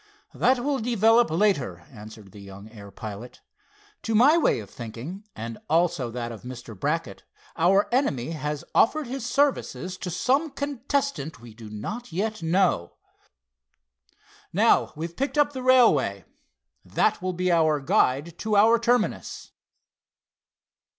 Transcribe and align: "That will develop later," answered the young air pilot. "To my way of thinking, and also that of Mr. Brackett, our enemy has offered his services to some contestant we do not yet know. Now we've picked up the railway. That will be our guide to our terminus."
"That 0.33 0.63
will 0.63 0.79
develop 0.79 1.29
later," 1.29 1.83
answered 1.91 2.31
the 2.31 2.41
young 2.41 2.71
air 2.71 2.89
pilot. 2.89 3.41
"To 4.01 4.15
my 4.15 4.35
way 4.35 4.59
of 4.59 4.67
thinking, 4.67 5.25
and 5.35 5.59
also 5.69 6.09
that 6.09 6.31
of 6.31 6.41
Mr. 6.41 6.75
Brackett, 6.75 7.21
our 7.55 7.87
enemy 7.93 8.31
has 8.31 8.63
offered 8.73 9.05
his 9.05 9.27
services 9.27 9.97
to 9.97 10.09
some 10.09 10.49
contestant 10.49 11.39
we 11.39 11.53
do 11.53 11.69
not 11.69 12.11
yet 12.11 12.41
know. 12.41 12.93
Now 14.51 14.91
we've 14.95 15.15
picked 15.15 15.37
up 15.37 15.53
the 15.53 15.61
railway. 15.61 16.25
That 16.83 17.21
will 17.21 17.33
be 17.33 17.51
our 17.51 17.79
guide 17.79 18.39
to 18.39 18.55
our 18.57 18.79
terminus." 18.79 19.51